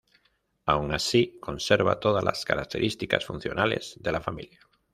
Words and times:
Aun 0.65 0.93
así, 0.95 1.37
conserva 1.39 1.99
todas 1.99 2.23
las 2.23 2.43
características 2.43 3.23
funcionales 3.23 3.97
de 3.99 4.11
la 4.11 4.19
familia. 4.19 4.59